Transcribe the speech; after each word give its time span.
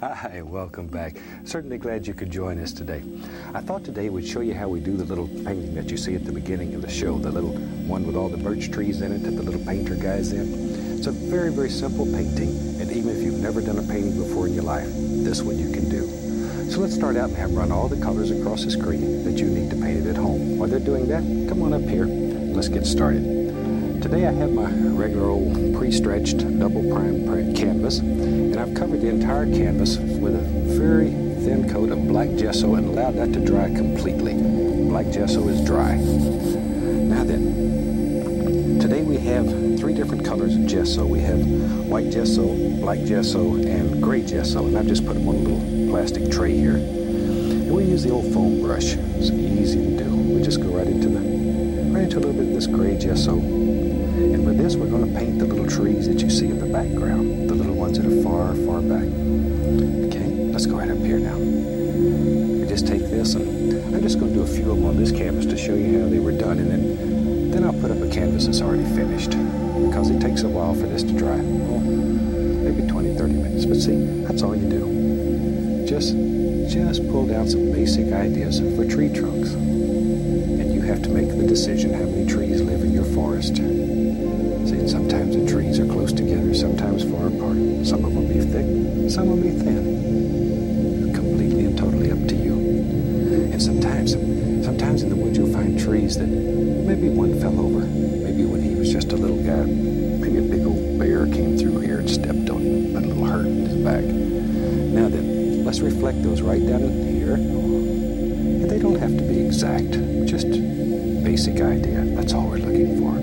Hi, 0.00 0.42
welcome 0.44 0.88
back. 0.88 1.16
Certainly 1.44 1.78
glad 1.78 2.06
you 2.06 2.12
could 2.12 2.30
join 2.30 2.60
us 2.60 2.70
today. 2.70 3.02
I 3.54 3.62
thought 3.62 3.82
today 3.82 4.10
we'd 4.10 4.26
show 4.26 4.40
you 4.40 4.52
how 4.52 4.68
we 4.68 4.78
do 4.78 4.94
the 4.94 5.06
little 5.06 5.26
painting 5.26 5.74
that 5.74 5.90
you 5.90 5.96
see 5.96 6.14
at 6.14 6.26
the 6.26 6.32
beginning 6.32 6.74
of 6.74 6.82
the 6.82 6.90
show, 6.90 7.16
the 7.16 7.30
little 7.30 7.56
one 7.88 8.06
with 8.06 8.14
all 8.14 8.28
the 8.28 8.36
birch 8.36 8.70
trees 8.70 9.00
in 9.00 9.10
it 9.10 9.22
that 9.22 9.30
the 9.30 9.42
little 9.42 9.64
painter 9.64 9.94
guy's 9.94 10.32
in. 10.32 10.98
It's 10.98 11.06
a 11.06 11.12
very, 11.12 11.50
very 11.50 11.70
simple 11.70 12.04
painting, 12.04 12.50
and 12.78 12.92
even 12.92 13.16
if 13.16 13.22
you've 13.22 13.40
never 13.40 13.62
done 13.62 13.78
a 13.78 13.82
painting 13.84 14.18
before 14.22 14.46
in 14.46 14.52
your 14.52 14.64
life, 14.64 14.88
this 15.24 15.40
one 15.40 15.58
you 15.58 15.72
can 15.72 15.88
do. 15.88 16.06
So 16.70 16.80
let's 16.80 16.94
start 16.94 17.16
out 17.16 17.30
and 17.30 17.38
have 17.38 17.52
run 17.52 17.72
all 17.72 17.88
the 17.88 18.02
colors 18.04 18.30
across 18.30 18.64
the 18.64 18.70
screen 18.70 19.24
that 19.24 19.40
you 19.40 19.46
need 19.46 19.70
to 19.70 19.76
paint 19.76 20.06
it 20.06 20.10
at 20.10 20.16
home. 20.16 20.58
While 20.58 20.68
they're 20.68 20.78
doing 20.78 21.08
that, 21.08 21.22
come 21.48 21.62
on 21.62 21.72
up 21.72 21.88
here. 21.88 22.04
Let's 22.04 22.68
get 22.68 22.84
started. 22.84 23.45
Today 24.06 24.28
I 24.28 24.32
have 24.34 24.52
my 24.52 24.70
regular 24.70 25.26
old 25.26 25.74
pre-stretched 25.74 26.38
double 26.60 26.88
prime 26.92 27.52
canvas 27.56 27.98
and 27.98 28.56
I've 28.56 28.72
covered 28.72 29.00
the 29.00 29.08
entire 29.08 29.46
canvas 29.46 29.98
with 29.98 30.36
a 30.36 30.42
very 30.78 31.10
thin 31.10 31.68
coat 31.68 31.90
of 31.90 32.06
black 32.06 32.28
gesso 32.36 32.76
and 32.76 32.86
allowed 32.86 33.16
that 33.16 33.32
to 33.32 33.44
dry 33.44 33.66
completely. 33.66 34.34
Black 34.34 35.10
gesso 35.10 35.48
is 35.48 35.60
dry. 35.64 35.96
Now 35.96 37.24
then, 37.24 38.78
today 38.78 39.02
we 39.02 39.16
have 39.18 39.44
three 39.76 39.92
different 39.92 40.24
colors 40.24 40.54
of 40.54 40.66
gesso. 40.66 41.04
We 41.04 41.18
have 41.22 41.40
white 41.86 42.10
gesso, 42.10 42.46
black 42.78 43.00
gesso, 43.00 43.56
and 43.56 44.00
gray 44.00 44.22
gesso, 44.22 44.66
and 44.66 44.78
I've 44.78 44.86
just 44.86 45.04
put 45.04 45.14
them 45.14 45.26
on 45.26 45.34
a 45.34 45.38
little 45.38 45.90
plastic 45.90 46.30
tray 46.30 46.56
here. 46.56 46.76
And 46.76 47.74
we 47.74 47.86
use 47.86 48.04
the 48.04 48.10
old 48.10 48.32
foam 48.32 48.62
brush. 48.62 48.94
It's 48.94 49.30
easy 49.30 49.80
to 49.80 50.04
do. 50.04 50.14
We 50.14 50.42
just 50.42 50.60
go 50.60 50.68
right 50.68 50.86
into 50.86 51.08
the 51.08 51.18
right 51.90 52.04
into 52.04 52.18
a 52.18 52.20
little 52.20 52.34
bit 52.34 52.46
of 52.46 52.54
this 52.54 52.68
gray 52.68 52.96
gesso 52.96 53.56
this, 54.66 54.74
we're 54.74 54.90
going 54.90 55.06
to 55.06 55.16
paint 55.16 55.38
the 55.38 55.44
little 55.44 55.68
trees 55.68 56.08
that 56.08 56.20
you 56.20 56.28
see 56.28 56.46
in 56.46 56.58
the 56.58 56.66
background, 56.66 57.48
the 57.48 57.54
little 57.54 57.76
ones 57.76 57.96
that 57.98 58.04
are 58.04 58.22
far, 58.22 58.52
far 58.66 58.82
back. 58.82 59.06
Okay, 60.10 60.26
let's 60.50 60.66
go 60.66 60.76
right 60.78 60.90
up 60.90 60.98
here 60.98 61.20
now. 61.20 61.38
We 61.38 62.66
just 62.66 62.84
take 62.84 63.02
this, 63.02 63.34
and 63.36 63.94
I'm 63.94 64.02
just 64.02 64.18
going 64.18 64.32
to 64.32 64.38
do 64.38 64.42
a 64.42 64.46
few 64.46 64.68
of 64.72 64.78
them 64.78 64.86
on 64.86 64.96
this 64.96 65.12
canvas 65.12 65.46
to 65.46 65.56
show 65.56 65.74
you 65.74 66.02
how 66.02 66.08
they 66.08 66.18
were 66.18 66.32
done, 66.32 66.58
and 66.58 66.68
then, 66.68 67.50
then 67.52 67.64
I'll 67.64 67.80
put 67.80 67.92
up 67.92 68.02
a 68.02 68.10
canvas 68.10 68.46
that's 68.46 68.60
already 68.60 68.82
finished, 68.96 69.30
because 69.30 70.10
it 70.10 70.20
takes 70.20 70.42
a 70.42 70.48
while 70.48 70.74
for 70.74 70.88
this 70.88 71.04
to 71.04 71.12
dry. 71.12 71.36
Well, 71.36 71.78
maybe 71.78 72.88
20, 72.88 73.14
30 73.14 73.34
minutes, 73.34 73.66
but 73.66 73.76
see, 73.76 73.94
that's 74.26 74.42
all 74.42 74.56
you 74.56 74.68
do. 74.68 75.86
Just, 75.86 76.16
just 76.74 77.08
pull 77.08 77.28
down 77.28 77.48
some 77.48 77.70
basic 77.70 78.12
ideas 78.12 78.58
for 78.74 78.84
tree 78.84 79.14
trunks. 79.14 79.52
And 79.52 80.74
you 80.74 80.80
have 80.80 81.02
to 81.04 81.08
make 81.08 81.28
the 81.28 81.46
decision 81.46 81.94
how 81.94 82.06
many 82.06 82.26
trees 82.26 82.60
live 82.62 82.82
in 82.82 82.92
your 82.92 83.04
forest. 83.04 83.60
Some 89.16 89.30
will 89.30 89.36
be 89.38 89.48
thin. 89.48 91.10
Completely 91.14 91.64
and 91.64 91.78
totally 91.78 92.12
up 92.12 92.18
to 92.28 92.34
you. 92.34 92.52
And 93.50 93.62
sometimes, 93.62 94.12
sometimes 94.62 95.02
in 95.02 95.08
the 95.08 95.16
woods 95.16 95.38
you'll 95.38 95.50
find 95.54 95.80
trees 95.80 96.18
that 96.18 96.26
maybe 96.26 97.08
one 97.08 97.40
fell 97.40 97.58
over. 97.58 97.86
Maybe 97.86 98.44
when 98.44 98.60
he 98.60 98.74
was 98.74 98.92
just 98.92 99.12
a 99.12 99.16
little 99.16 99.42
guy, 99.42 99.64
maybe 99.64 100.36
a 100.36 100.42
big 100.42 100.66
old 100.66 100.98
bear 100.98 101.24
came 101.28 101.56
through 101.56 101.78
here 101.78 102.00
and 102.00 102.10
stepped 102.10 102.50
on 102.50 102.60
him, 102.60 102.92
got 102.92 103.04
a 103.04 103.06
little 103.06 103.24
hurt 103.24 103.46
in 103.46 103.64
his 103.64 103.76
back. 103.76 104.04
Now 104.04 105.08
then, 105.08 105.64
let's 105.64 105.80
reflect 105.80 106.22
those 106.22 106.42
right 106.42 106.60
down 106.66 106.82
in 106.82 107.16
here. 107.16 107.36
And 107.36 108.70
they 108.70 108.78
don't 108.78 108.98
have 108.98 109.16
to 109.16 109.22
be 109.22 109.40
exact, 109.46 109.92
just 110.28 110.50
basic 111.24 111.62
idea. 111.62 112.04
That's 112.04 112.34
all 112.34 112.48
we're 112.50 112.58
looking 112.58 113.00
for. 113.00 113.16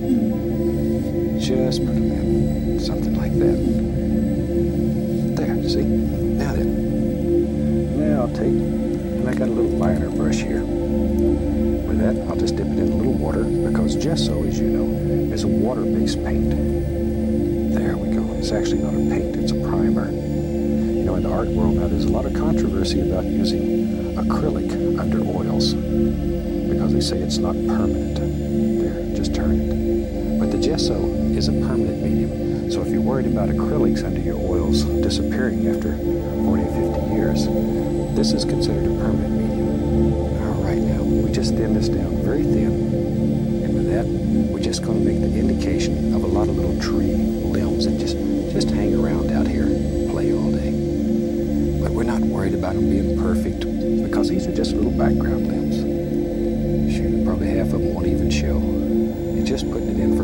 Just 1.40 1.86
put 1.86 1.94
them 1.94 2.12
in, 2.12 2.80
something 2.80 3.14
like 3.14 3.38
that. 3.38 3.73
See? 5.74 5.82
Now 5.82 6.54
then, 6.54 7.98
now 7.98 8.22
I'll 8.22 8.28
take, 8.28 8.46
and 8.46 9.28
I 9.28 9.34
got 9.34 9.48
a 9.48 9.52
little 9.52 9.72
liner 9.72 10.08
brush 10.12 10.36
here. 10.36 10.64
With 10.64 11.98
that, 11.98 12.16
I'll 12.30 12.36
just 12.36 12.58
dip 12.58 12.68
it 12.68 12.78
in 12.78 12.92
a 12.92 12.96
little 12.96 13.14
water 13.14 13.44
because 13.44 13.96
gesso, 13.96 14.44
as 14.44 14.60
you 14.60 14.68
know, 14.68 15.34
is 15.34 15.46
a 15.46 15.48
water-based 15.48 16.24
paint. 16.24 16.52
There 17.74 17.98
we 17.98 18.16
go. 18.16 18.22
It's 18.36 18.52
actually 18.52 18.84
not 18.84 18.94
a 18.94 18.98
paint, 18.98 19.36
it's 19.36 19.52
a 19.52 19.60
primer. 19.62 20.12
You 20.12 21.06
know, 21.06 21.16
in 21.16 21.24
the 21.24 21.32
art 21.32 21.48
world 21.48 21.78
now, 21.78 21.88
there's 21.88 22.06
a 22.06 22.10
lot 22.10 22.28
of 22.28 22.36
controversy 22.36 23.02
about 23.02 23.26
using 23.26 24.14
acrylic 24.14 25.00
under 25.00 25.22
oils 25.22 25.74
because 25.74 26.94
they 26.94 27.02
say 27.02 27.18
it's 27.18 27.40
not 27.40 27.56
permanent. 27.66 28.20
There, 28.80 29.16
just 29.16 29.34
turn 29.34 29.60
it. 29.60 29.93
Gesso 30.74 31.06
is 31.38 31.50
a 31.50 31.52
permanent 31.52 32.02
medium. 32.02 32.72
So 32.72 32.82
if 32.82 32.88
you're 32.88 33.00
worried 33.00 33.28
about 33.28 33.50
acrylics 33.50 34.04
under 34.04 34.20
your 34.20 34.38
oils 34.38 34.84
disappearing 35.06 35.68
after 35.68 35.96
40 35.96 36.64
or 36.64 36.96
50 36.98 37.14
years, 37.14 37.46
this 38.18 38.34
is 38.34 38.44
considered 38.44 38.86
a 38.86 38.96
permanent 38.98 39.34
medium. 39.38 40.42
All 40.42 40.64
right, 40.64 40.80
now 40.80 41.04
we 41.04 41.32
just 41.32 41.54
thin 41.54 41.76
this 41.76 41.90
down 41.90 42.16
very 42.24 42.42
thin. 42.42 42.74
And 43.64 43.76
with 43.76 43.88
that, 43.92 44.08
we're 44.08 44.64
just 44.64 44.82
going 44.82 44.98
to 44.98 45.06
make 45.06 45.22
the 45.22 45.38
indication 45.38 46.12
of 46.16 46.24
a 46.24 46.28
lot 46.28 46.50
of 46.50 46.56
little 46.58 46.82
tree 46.82 47.14
limbs 47.14 47.86
that 47.86 48.00
just, 48.00 48.18
just 48.52 48.72
hang 48.72 48.96
around 48.96 49.30
out 49.30 49.46
here, 49.46 49.68
and 49.68 50.10
play 50.10 50.34
all 50.34 50.52
day. 50.52 50.72
But 51.84 51.92
we're 51.92 52.02
not 52.02 52.22
worried 52.22 52.56
about 52.56 52.74
them 52.74 52.90
being 52.90 53.16
perfect 53.22 53.60
because 54.04 54.28
these 54.28 54.48
are 54.48 54.56
just 54.56 54.74
little 54.74 54.90
background 54.90 55.46
limbs. 55.46 56.96
Shoot, 56.98 57.24
probably 57.24 57.50
half 57.50 57.68
of 57.68 57.74
them 57.74 57.94
won't 57.94 58.08
even 58.08 58.32
show. 58.32 58.58
You're 59.36 59.46
just 59.46 59.70
putting 59.70 59.90
it 59.90 60.00
in 60.00 60.16
for 60.16 60.23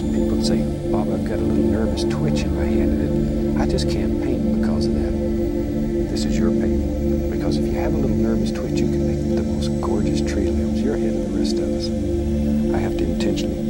from 0.00 0.12
people 0.12 0.42
say, 0.42 0.62
Bob, 0.90 1.08
I've 1.12 1.24
got 1.24 1.38
a 1.38 1.42
little 1.42 1.70
nervous 1.70 2.04
twitch 2.04 2.40
in 2.40 2.54
my 2.54 2.64
hand 2.64 3.00
and 3.00 3.62
I 3.62 3.66
just 3.66 3.88
can't 3.88 4.22
paint 4.22 4.60
because 4.60 4.86
of 4.86 4.94
that. 4.94 5.12
This 6.10 6.24
is 6.24 6.36
your 6.38 6.50
painting. 6.50 7.30
Because 7.30 7.58
if 7.58 7.66
you 7.66 7.72
have 7.80 7.94
a 7.94 7.96
little 7.96 8.16
nervous 8.16 8.50
twitch, 8.50 8.80
you 8.80 8.90
can 8.90 9.06
make 9.06 9.36
the 9.36 9.42
most 9.42 9.68
gorgeous 9.80 10.20
tree 10.20 10.48
limbs. 10.48 10.80
You're 10.80 10.94
ahead 10.94 11.14
of 11.14 11.32
the 11.32 11.38
rest 11.38 11.58
of 11.58 11.68
us. 11.68 11.86
I 12.74 12.78
have 12.78 12.96
to 12.98 13.04
intentionally 13.04 13.63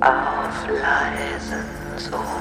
auf 0.00 0.68
leisen 0.68 1.64
Sohlen. 1.96 2.33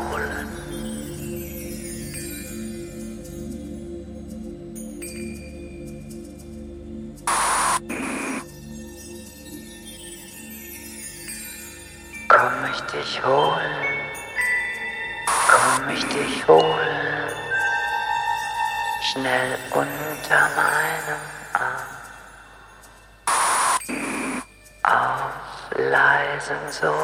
Leisen 26.82 27.03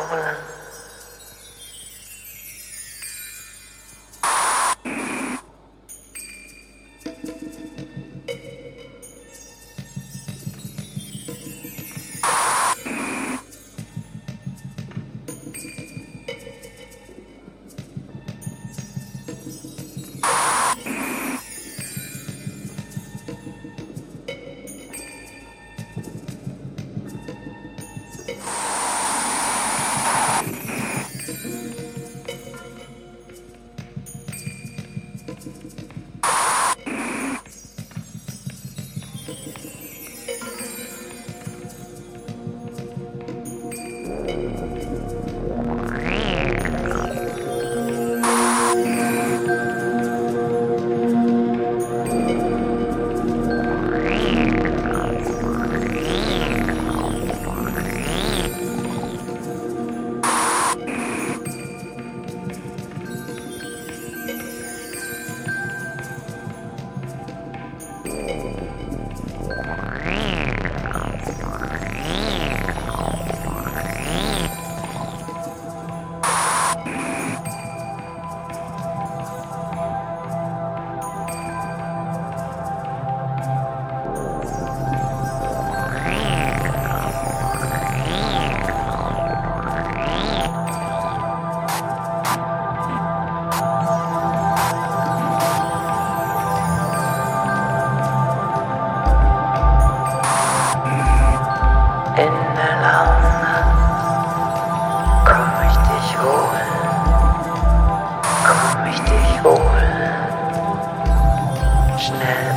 Krishna. 112.10 112.49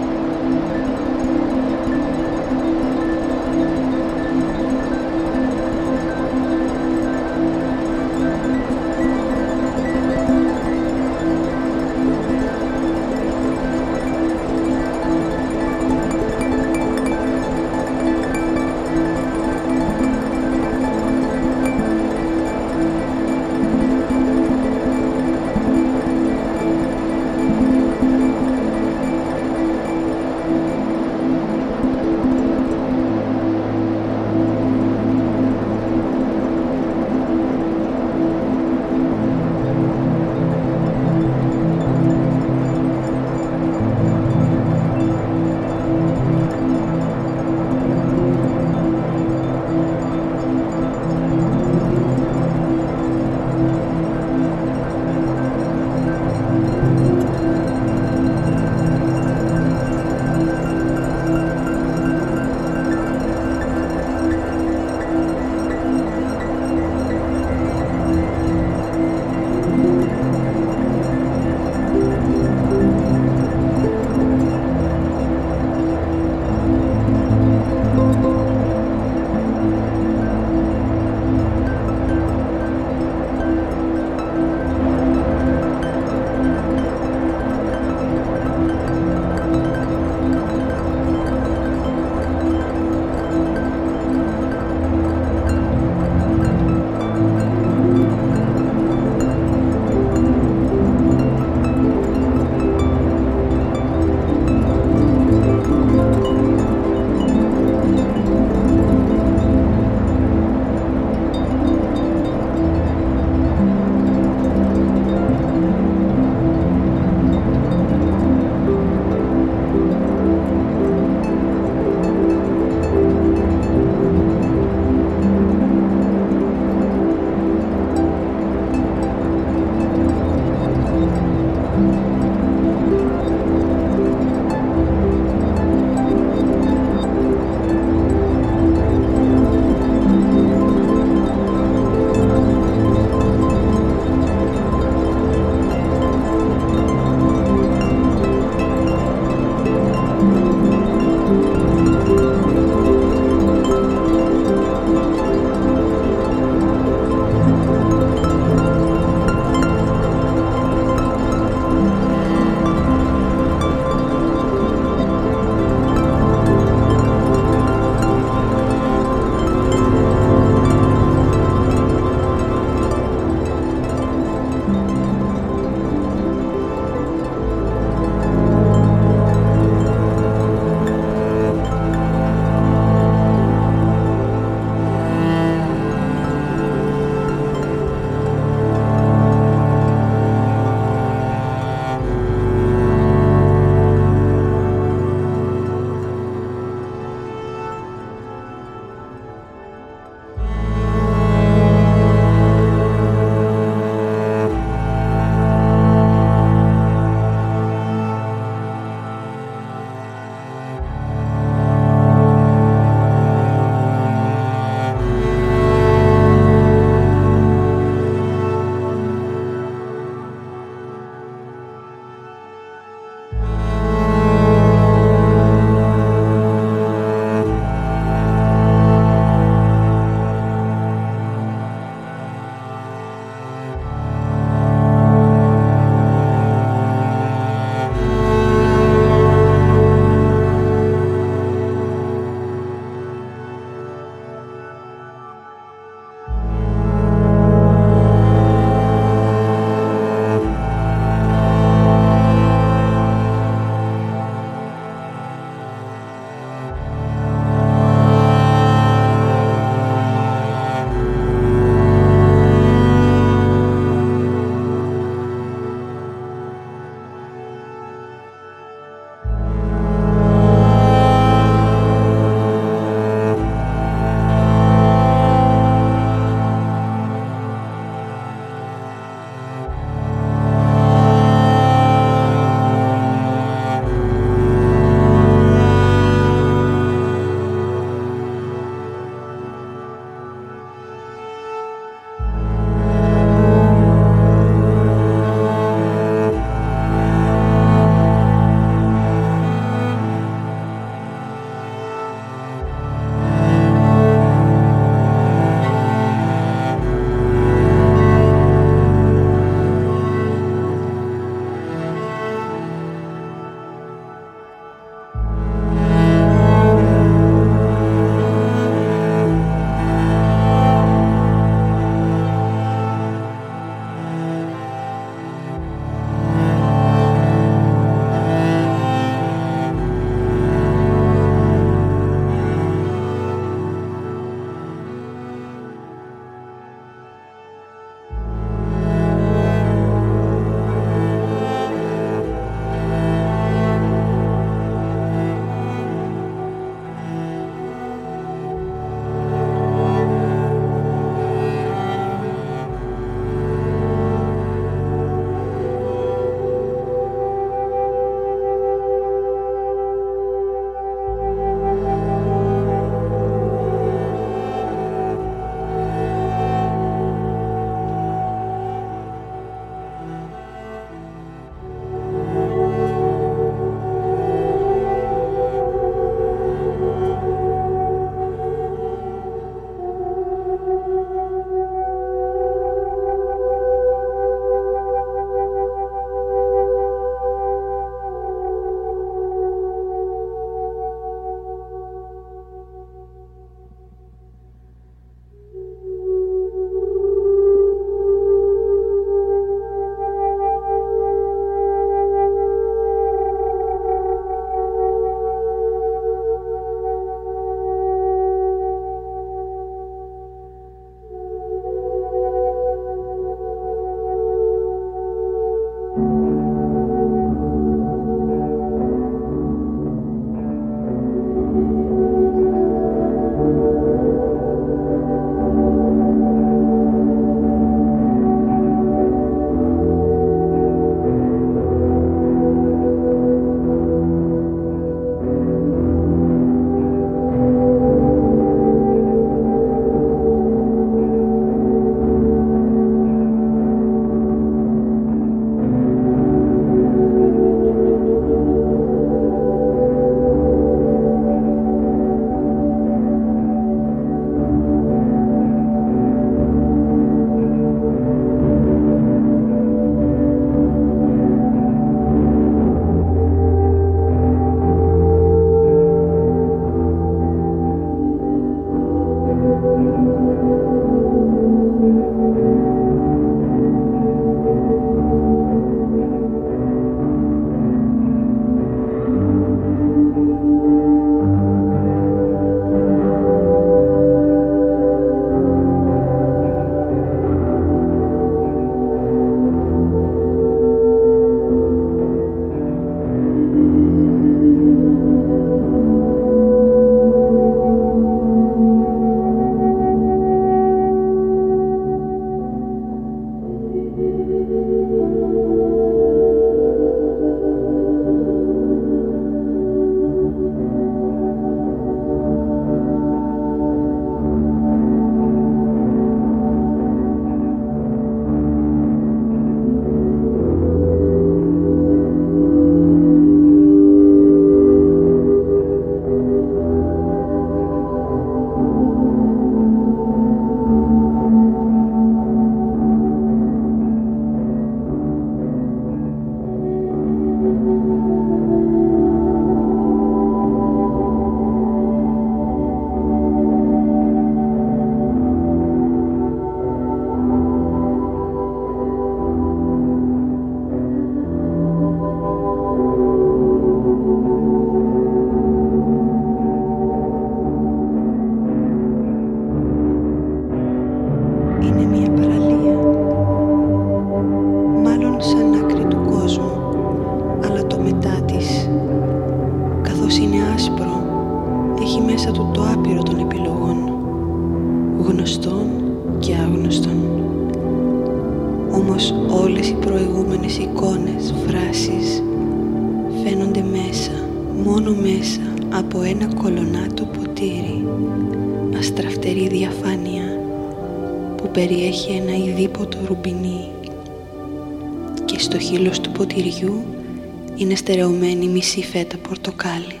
Μισή 598.76 598.90
φέτα 598.90 599.16
πορτοκάλι. 599.16 600.00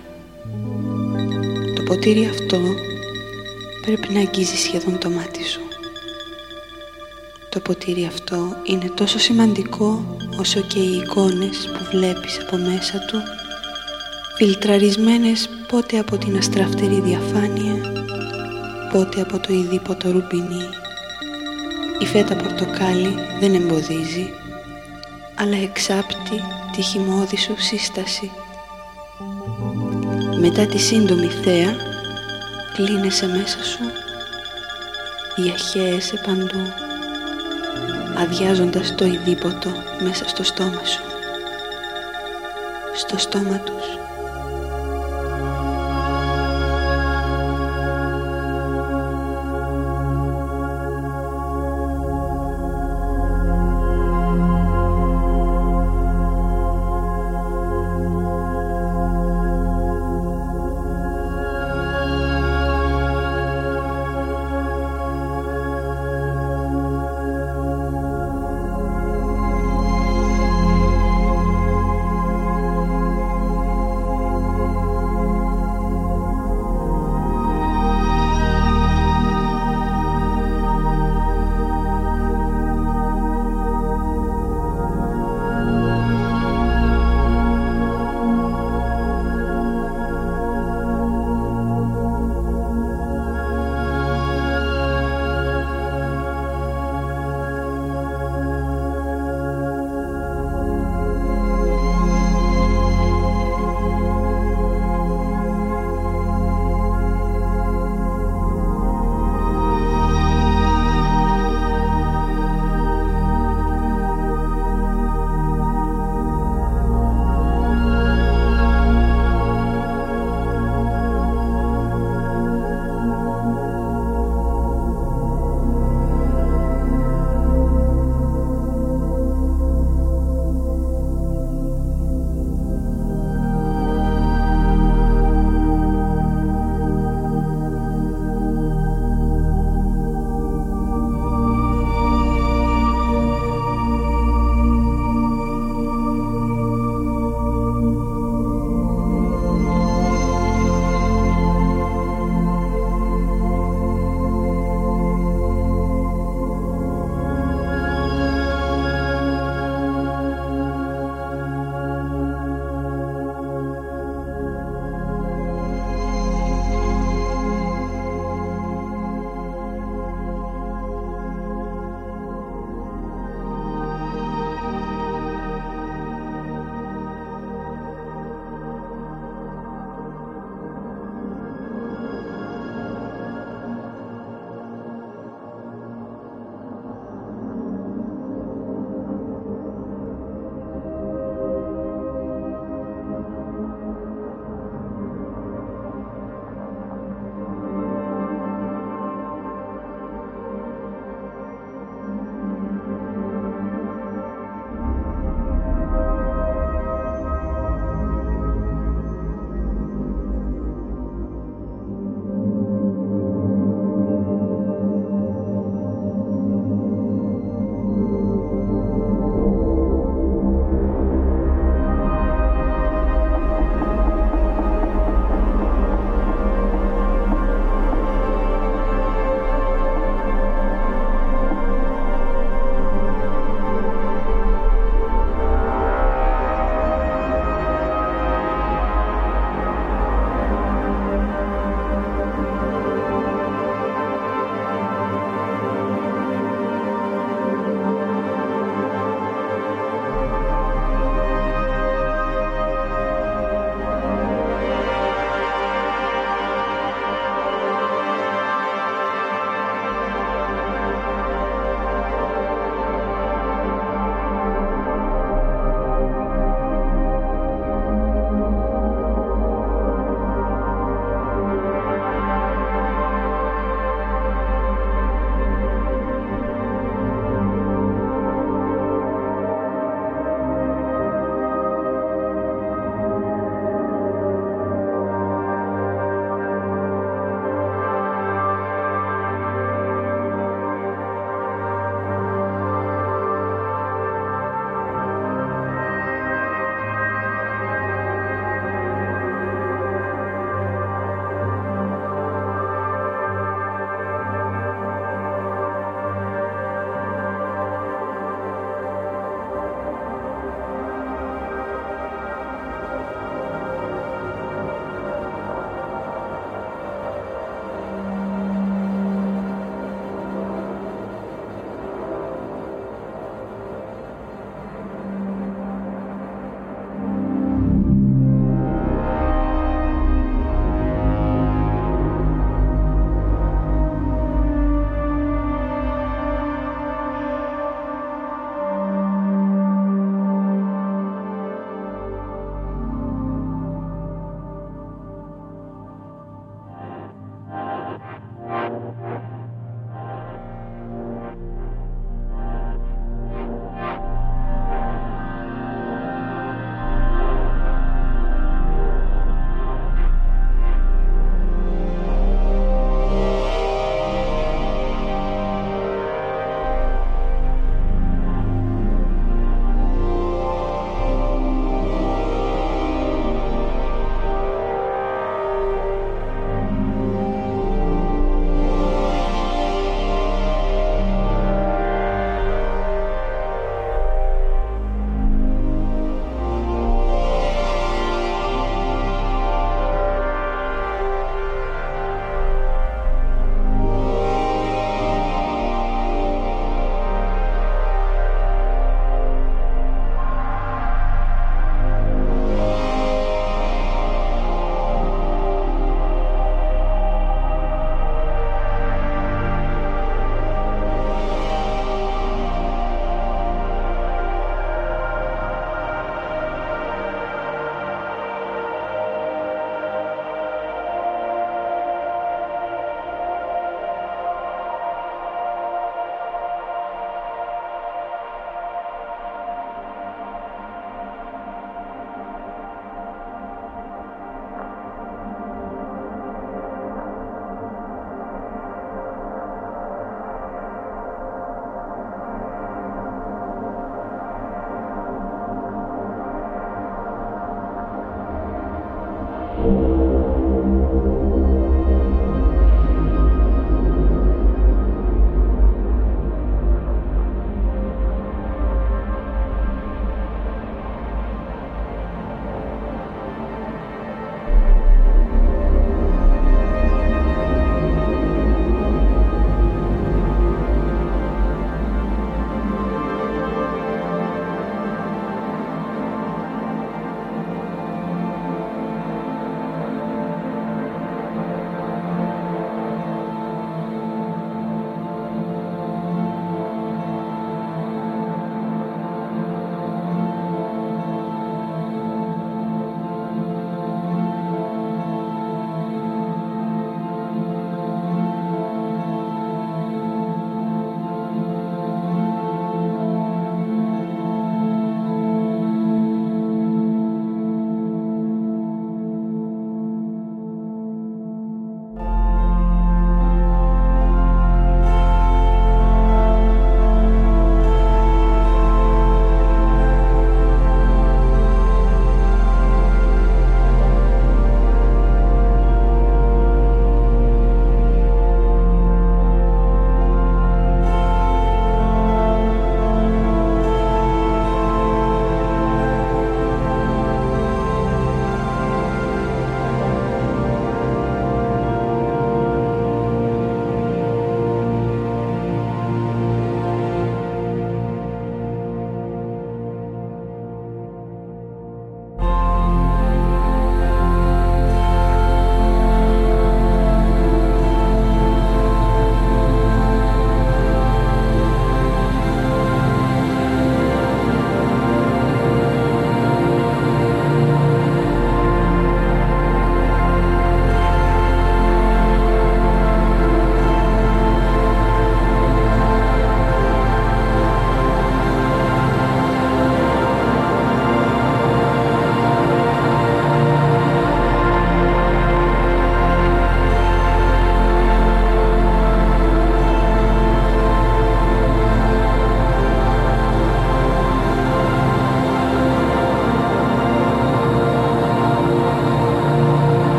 Το 1.74 1.82
ποτήρι 1.82 2.26
αυτό 2.26 2.58
πρέπει 3.80 4.12
να 4.12 4.20
αγγίζει 4.20 4.56
σχεδόν 4.56 4.98
το 4.98 5.10
μάτι 5.10 5.44
σου. 5.44 5.60
Το 7.50 7.60
ποτήρι 7.60 8.04
αυτό 8.04 8.56
είναι 8.64 8.90
τόσο 8.94 9.18
σημαντικό 9.18 10.16
όσο 10.38 10.60
και 10.60 10.78
οι 10.78 10.96
εικόνες 10.96 11.70
που 11.72 11.96
βλέπεις 11.96 12.40
από 12.40 12.56
μέσα 12.56 12.98
του 12.98 13.18
φιλτραρισμένες 14.36 15.48
πότε 15.68 15.98
από 15.98 16.16
την 16.18 16.36
αστραφτερή 16.36 17.00
διαφάνεια 17.00 17.74
πότε 18.92 19.20
από 19.20 19.38
το 19.38 19.52
ειδήποτο 19.52 20.10
ρουμπινί 20.10 20.64
η 21.98 22.06
φέτα 22.06 22.36
πορτοκάλι 22.36 23.14
δεν 23.40 23.54
εμποδίζει 23.54 24.30
αλλά 25.34 25.56
εξάπτει 25.56 26.42
τη 26.72 26.82
χυμώδη 26.82 27.36
σου 27.36 27.54
σύσταση 27.58 28.30
μετά 30.40 30.66
τη 30.66 30.78
σύντομη 30.78 31.26
θέα 31.26 31.76
κλείνεσαι 32.74 33.26
μέσα 33.26 33.64
σου 33.64 33.80
διαχέεσαι 35.36 36.20
παντού 36.26 36.72
αδειάζοντας 38.16 38.94
το 38.94 39.04
ειδήποτο 39.04 39.70
μέσα 40.02 40.28
στο 40.28 40.42
στόμα 40.44 40.84
σου 40.84 41.02
στο 42.94 43.18
στόμα 43.18 43.58
τους 43.58 43.97